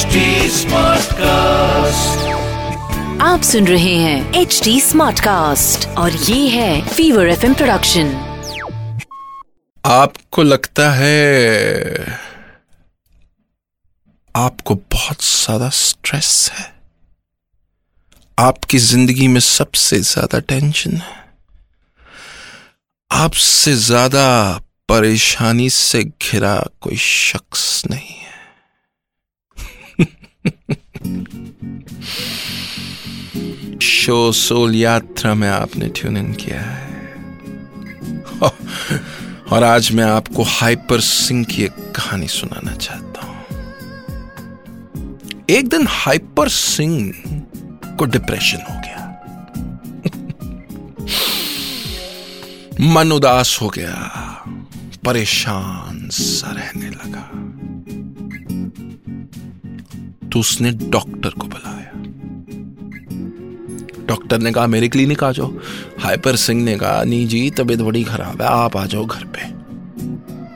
HD 0.00 0.16
cast 1.12 2.28
आप 3.22 3.42
सुन 3.42 3.66
रहे 3.66 3.94
हैं 3.94 4.34
एच 4.34 4.60
डी 4.64 4.80
स्मार्ट 4.80 5.20
कास्ट 5.20 5.88
और 5.88 6.12
ये 6.12 6.48
है 6.48 6.88
फीवर 6.88 7.28
एफ़ 7.28 7.40
प्रोडक्शन 7.40 8.12
आपको 9.86 10.42
लगता 10.42 10.90
है 10.90 12.18
आपको 14.36 14.74
बहुत 14.74 15.24
ज़्यादा 15.24 15.68
स्ट्रेस 15.68 16.50
है? 16.54 16.74
आपकी 18.38 18.78
ज़िंदगी 18.78 19.28
में 19.28 19.40
सबसे 19.40 20.00
ज़्यादा 20.00 20.38
टेंशन 20.38 20.96
है? 20.96 21.24
आपसे 23.12 23.74
ज़्यादा 23.74 24.58
परेशानी 24.88 25.70
से 25.70 26.04
घिरा 26.04 26.66
कोई 26.80 26.96
शख्स 26.96 27.82
नहीं। 27.90 28.19
शो 34.10 34.32
सोल 34.32 34.74
यात्रा 34.74 35.34
में 35.34 35.48
आपने 35.48 35.88
ट्यून 35.88 36.16
इन 36.16 36.32
किया 36.32 36.60
है। 36.60 37.18
और 39.52 39.64
आज 39.64 39.90
मैं 39.92 40.04
आपको 40.04 40.42
हाइपर 40.42 41.00
सिंह 41.00 41.44
की 41.44 41.62
एक 41.62 41.72
कहानी 41.72 42.28
सुनाना 42.28 42.74
चाहता 42.76 43.20
हूँ। 43.26 43.36
एक 45.50 45.68
दिन 45.68 45.86
हाइपर 45.90 46.48
सिंह 46.48 47.12
को 47.98 48.04
डिप्रेशन 48.04 48.58
हो 48.70 48.74
गया। 48.80 49.04
मन 52.94 53.12
उदास 53.12 53.58
हो 53.62 53.68
गया, 53.68 53.94
परेशान 55.04 56.08
सा 56.12 56.50
रहने 56.50 56.90
लगा। 56.90 57.24
तो 60.28 60.40
उसने 60.40 60.70
डॉक्टर 60.70 61.30
को 61.30 61.46
बुलाया। 61.46 61.99
डॉक्टर 64.10 64.38
ने 64.38 64.52
कहा, 64.52 64.66
मेरे 64.66 64.88
क्लिनिक 64.88 65.24
आ 65.24 65.32
जाओ। 65.32 65.52
हाइपर 66.00 66.36
सिंह 66.36 66.64
ने 66.64 66.76
कहा, 66.76 67.04
नहीं 67.04 67.28
जी, 67.28 67.50
तबीयत 67.50 67.80
बड़ी 67.80 68.04
खराब 68.04 68.42
है, 68.42 68.48
आप 68.48 68.76
आ 68.76 68.86
जाओ 68.86 69.04
घर 69.04 69.24
पे। 69.24 69.60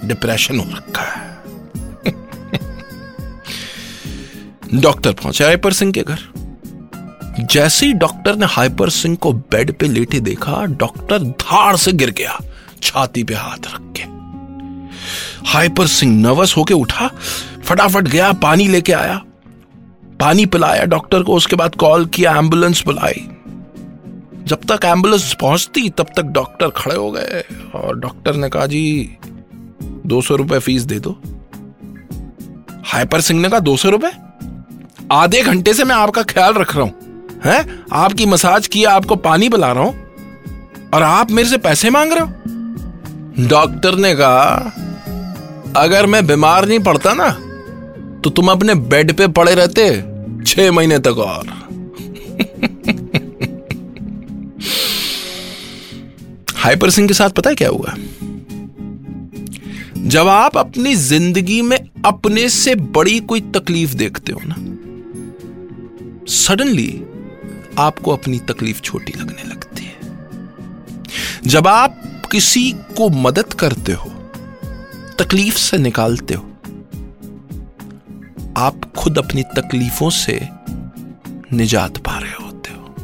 डिप्रेशन 0.08 0.58
हो 0.58 0.66
रखा 0.70 1.02
है। 1.02 1.42
डॉक्टर 4.80 5.12
पहुँचे 5.12 5.44
हाइपर 5.44 5.72
सिंह 5.72 5.92
के 5.92 6.02
घर। 6.02 6.18
जैसे 7.40 7.86
ही 7.86 7.92
डॉक्टर 7.92 8.36
ने 8.36 8.46
हाइपर 8.46 8.90
सिंह 8.90 9.16
को 9.16 9.32
बेड 9.32 9.78
पे 9.78 9.88
लेटे 9.88 10.20
देखा, 10.20 10.64
डॉक्टर 10.64 11.18
धार 11.18 11.76
से 11.76 11.92
गिर 11.92 12.10
गया, 12.10 12.40
छाती 12.82 13.24
पे 13.24 13.34
हाथ 13.34 13.74
रख 13.74 13.94
के। 13.96 14.02
हाइपर 15.48 15.86
सिंह 15.86 16.22
नर्वस 16.22 16.56
होके 16.56 16.74
उठा, 16.74 17.10
फटाफट 17.64 18.02
गया, 18.02 18.32
पानी 18.32 18.68
लेके 18.68 18.92
आया। 18.92 19.22
पानी 20.20 20.46
पिलाया, 20.46 20.84
डॉक्टर 20.84 21.22
को, 21.22 21.34
उसके 21.34 21.56
बाद 21.56 21.74
कॉल 21.74 22.06
किया, 22.06 22.36
एंबुलेंस 22.36 22.84
बुलाई। 22.84 23.28
जब 24.44 24.60
तक 24.70 24.84
एंबुलेंस 24.84 25.36
पहुँचती, 25.40 25.88
तब 25.90 26.06
तक 26.16 26.22
डॉक्टर 26.22 26.68
खड़े 26.68 26.96
हो 26.96 27.10
गए। 27.10 27.44
और 27.74 27.98
डॉक्टर 27.98 28.34
ने 28.34 28.48
कहा, 28.48 28.66
जी, 28.66 29.16
दो 30.06 30.20
सौ 30.22 30.36
रुपए 30.36 30.58
फ़ीस 30.58 30.82
दे 30.82 30.98
दो। 30.98 31.18
हाइपर 32.84 33.20
सिंह 33.20 33.40
ने 33.40 33.48
कहा, 33.48 33.60
दो 33.60 33.76
सौ 33.76 33.90
रुपए? 33.90 34.10
आधे 35.12 35.42
घंटे 35.42 35.74
से 35.74 35.84
मैं 35.84 35.94
आपका 35.94 36.22
ख्याल 36.22 36.54
रख 36.54 36.76
रहा 36.76 36.84
हूँ, 36.84 36.92
हैं? 37.44 37.84
आपकी 37.92 38.26
मसाज 38.26 38.66
किया, 38.66 38.90
आपको 38.90 39.16
पानी 39.16 39.48
पिला 39.48 39.72
रहा 39.72 39.84
हूँ, 39.84 39.94
और 40.94 41.02
आप 41.02 41.30
मेरे 41.30 41.48
से 41.48 41.58
पैसे 41.58 41.90
मांग 41.90 42.12
रहे 42.12 42.20
हो? 42.20 43.46
डॉक्टर 43.48 43.94
ने 43.94 44.14
कहा, 44.14 44.72
अगर 45.76 46.06
मैं 46.06 46.26
बीमार 46.26 46.68
नहीं 46.68 46.78
पड़ता 46.78 47.14
ना 47.14 47.30
तो 48.20 48.30
तुम 48.30 48.48
अपने 48.48 48.74
बेड 48.74 49.12
पे 49.12 49.26
पड़े 49.28 49.54
रहते 49.54 49.88
छह 50.46 50.72
महीने 50.72 50.98
तक 50.98 51.18
और। 51.18 51.46
हाइपर 56.64 56.90
सिंह 56.90 57.08
के 57.08 57.14
साथ 57.14 57.30
पता 57.30 57.50
है 57.50 57.56
क्या 57.56 57.68
हुआ? 57.68 57.94
जब 59.98 60.28
आप 60.28 60.56
अपनी 60.56 60.94
ज़िंदगी 60.94 61.62
में 61.62 61.90
अपने 62.04 62.48
से 62.48 62.74
बड़ी 62.74 63.20
कोई 63.20 63.40
तकलीफ़ 63.40 63.94
देखते 63.94 64.32
हो 64.32 64.40
ना 64.44 64.54
सडनली 66.26 67.04
आपको 67.78 68.10
अपनी 68.10 68.38
तकलीफ़ 68.38 68.80
छोटी 68.80 69.12
लगने 69.12 69.48
लगती 69.48 69.84
है। 69.84 69.96
जब 71.46 71.66
आप 71.66 72.22
किसी 72.32 72.72
को 72.72 73.08
मदद 73.08 73.52
करते 73.52 73.92
हो, 73.92 74.10
तकलीफ़ 75.18 75.56
से 75.56 75.78
निकालते 75.78 76.34
हो, 76.34 76.44
आप 78.56 78.92
खुद 78.98 79.18
अपनी 79.18 79.42
तकलीफों 79.42 80.10
से 80.10 80.48
निजात 81.52 81.98
पा 81.98 82.18
रहे 82.18 82.44
होते 82.44 82.70
हो। 82.70 82.94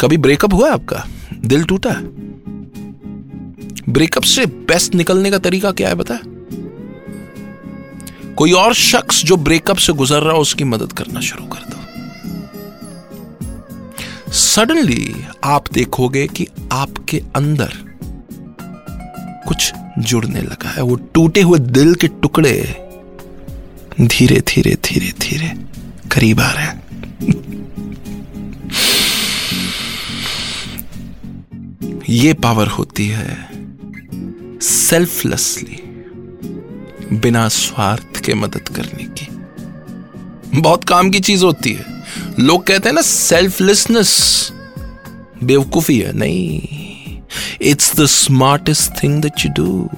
कभी 0.00 0.16
ब्रेकअप 0.16 0.54
हुआ 0.54 0.72
आपका? 0.72 1.06
दिल 1.50 1.64
टूटा 1.64 1.90
है? 1.90 2.02
ब्रेकअप 3.88 4.22
से 4.22 4.46
बेस्ट 4.46 4.94
निकलने 4.94 5.30
का 5.30 5.38
तरीका 5.38 5.70
क्या 5.70 5.88
है 5.88 5.94
बता 5.94 6.18
कोई 8.34 8.52
और 8.52 8.74
शख्स 8.74 9.24
जो 9.24 9.36
ब्रेकअप 9.36 9.76
से 9.76 9.92
गुजर 9.92 10.22
रहा 10.22 10.32
हो, 10.32 10.40
उसकी 10.40 10.64
मदद 10.64 10.92
करना 10.92 11.20
शुरू 11.20 11.44
कर 11.44 11.58
दो। 11.58 11.76
सडनली 14.32 15.14
आप 15.44 15.64
देखोगे 15.72 16.26
कि 16.26 16.46
आपके 16.72 17.22
अंदर 17.36 17.72
कुछ 19.46 19.72
जुड़ने 19.98 20.40
लगा 20.40 20.70
है। 20.70 20.82
वो 20.82 20.96
टूटे 21.14 21.42
हुए 21.42 21.58
दिल 21.58 21.94
के 21.94 22.08
टुकड़े 22.08 22.52
धीरे 24.00 24.40
धीरे 24.40 24.74
धीरे 24.84 25.12
धीरे 25.20 25.52
करीब 26.10 26.40
आ 26.40 26.50
रहे 26.52 26.64
हैं। 26.64 26.79
ये 32.10 32.32
पावर 32.34 32.66
होती 32.66 33.06
है 33.08 33.36
सेल्फलेसली 34.60 35.76
बिना 37.16 37.46
स्वार्थ 37.48 38.20
के 38.24 38.34
मदद 38.34 38.68
करने 38.68 39.04
की। 39.18 39.26
बहुत 40.60 40.84
काम 40.84 41.10
की 41.10 41.20
चीज़ 41.20 41.44
होती 41.44 41.72
है। 41.72 41.84
लोग 42.38 42.66
कहते 42.66 42.88
हैं 42.88 42.94
ना 42.94 43.02
सेल्फलेसनेस 43.02 44.12
बेवकूफ़ी 45.42 45.98
है। 45.98 46.12
नहीं 46.12 47.20
it's 47.62 47.94
the 47.96 48.06
smartest 48.06 49.02
thing 49.02 49.22
that 49.22 49.44
you 49.46 49.52
do 49.56 49.88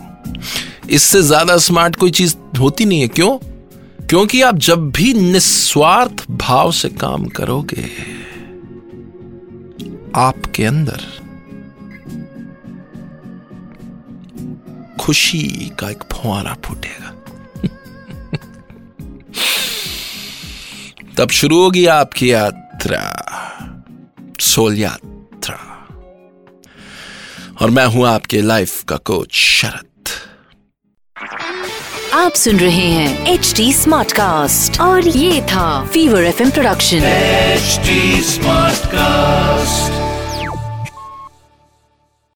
इससे 0.90 1.22
ज़्यादा 1.22 1.56
स्मार्ट 1.58 1.96
कोई 1.96 2.10
चीज़ 2.10 2.36
होती 2.58 2.84
नहीं 2.84 3.00
है। 3.00 3.08
क्यों? 3.08 3.38
क्योंकि 4.06 4.42
आप 4.42 4.58
जब 4.58 4.90
भी 4.90 5.12
निस्वार्थ 5.14 6.24
भाव 6.30 6.72
से 6.72 6.88
काम 6.88 7.26
करोगे, 7.30 7.88
आपके 10.16 10.64
अंदर 10.64 11.21
खुशी 15.02 15.72
का 15.78 15.90
एक 15.90 16.04
फुहारा 16.12 16.56
फूटेगा। 16.64 17.08
तब 21.18 21.30
शुरू 21.30 21.62
होगी 21.62 21.86
आपकी 21.86 22.32
यात्रा 22.32 23.02
सोल 24.40 24.78
यात्रा। 24.78 25.58
और 27.62 27.70
मैं 27.70 27.86
हूँ 27.86 28.06
आपके 28.08 28.40
लाइफ 28.42 28.84
का 28.84 28.96
कोच 28.96 29.32
शरद। 29.32 30.08
आप 32.14 32.32
सुन 32.32 32.60
रहे 32.60 32.90
हैं 32.90 33.26
एच 33.26 33.54
डी 33.56 33.72
स्मार्ट 33.72 34.12
कास्ट 34.12 34.80
और 34.80 35.08
ये 35.08 35.42
था 35.42 35.86
fever 35.86 36.24
F 36.24 36.42
production 36.50 36.96
H 36.96 37.80
smart 38.24 38.82
Smartcast. 38.82 39.91